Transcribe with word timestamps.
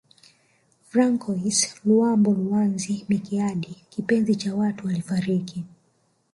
Francois 0.89 1.35
Luambo 1.85 2.31
Luanzo 2.33 2.93
Makiadi 3.09 3.73
kipenzi 3.89 4.35
cha 4.35 4.55
watu 4.55 4.87
alifariki 4.89 5.63